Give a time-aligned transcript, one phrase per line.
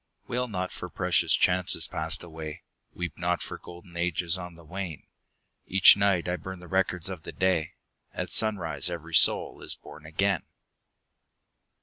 [0.25, 2.63] [27] Selected Poems Wail not for precious chances passed away,
[2.95, 5.03] Weep not for golden ages on the wane!
[5.67, 7.73] Each night I burn the records of the day,—
[8.11, 10.41] At sunrise every soul is born again